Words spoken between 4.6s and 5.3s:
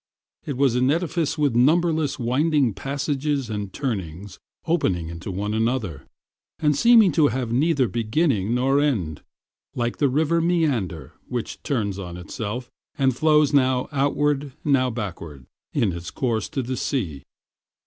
opening into